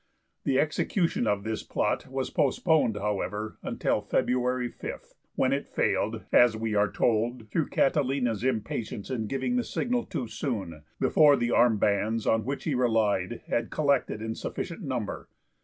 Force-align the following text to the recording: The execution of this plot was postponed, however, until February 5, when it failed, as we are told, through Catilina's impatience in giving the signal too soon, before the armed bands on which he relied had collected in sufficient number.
The 0.45 0.59
execution 0.59 1.27
of 1.27 1.43
this 1.43 1.61
plot 1.61 2.07
was 2.07 2.31
postponed, 2.31 2.97
however, 2.97 3.59
until 3.61 4.01
February 4.01 4.67
5, 4.67 5.13
when 5.35 5.53
it 5.53 5.67
failed, 5.67 6.23
as 6.31 6.57
we 6.57 6.73
are 6.73 6.91
told, 6.91 7.51
through 7.51 7.67
Catilina's 7.67 8.43
impatience 8.43 9.11
in 9.11 9.27
giving 9.27 9.57
the 9.57 9.63
signal 9.63 10.05
too 10.05 10.25
soon, 10.27 10.81
before 10.99 11.35
the 11.35 11.51
armed 11.51 11.81
bands 11.81 12.25
on 12.25 12.45
which 12.45 12.63
he 12.63 12.73
relied 12.73 13.41
had 13.47 13.69
collected 13.69 14.23
in 14.23 14.33
sufficient 14.33 14.81
number. 14.81 15.29